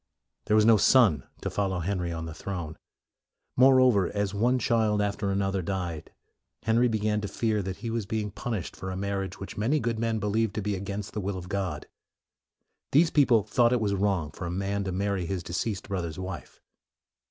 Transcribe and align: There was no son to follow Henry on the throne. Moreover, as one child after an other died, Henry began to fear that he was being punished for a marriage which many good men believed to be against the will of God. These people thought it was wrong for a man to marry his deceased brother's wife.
There 0.45 0.55
was 0.55 0.65
no 0.65 0.77
son 0.77 1.25
to 1.41 1.49
follow 1.51 1.77
Henry 1.77 2.11
on 2.11 2.25
the 2.25 2.33
throne. 2.33 2.75
Moreover, 3.55 4.09
as 4.11 4.33
one 4.33 4.57
child 4.57 4.99
after 4.99 5.29
an 5.29 5.43
other 5.43 5.61
died, 5.61 6.11
Henry 6.63 6.87
began 6.87 7.21
to 7.21 7.27
fear 7.27 7.61
that 7.61 7.77
he 7.85 7.91
was 7.91 8.07
being 8.07 8.31
punished 8.31 8.75
for 8.75 8.89
a 8.89 8.97
marriage 8.97 9.39
which 9.39 9.57
many 9.59 9.79
good 9.79 9.99
men 9.99 10.17
believed 10.17 10.55
to 10.55 10.61
be 10.63 10.73
against 10.73 11.13
the 11.13 11.21
will 11.21 11.37
of 11.37 11.49
God. 11.49 11.85
These 12.93 13.11
people 13.11 13.43
thought 13.43 13.73
it 13.73 13.79
was 13.79 13.93
wrong 13.93 14.31
for 14.31 14.47
a 14.47 14.49
man 14.49 14.85
to 14.85 14.91
marry 14.91 15.27
his 15.27 15.43
deceased 15.43 15.87
brother's 15.87 16.17
wife. 16.17 16.59